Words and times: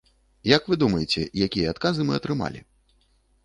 Як 0.51 0.63
вы 0.71 0.77
думаеце, 0.83 1.21
якія 1.49 1.67
адказы 1.77 2.01
мы 2.11 2.19
атрымалі? 2.21 2.59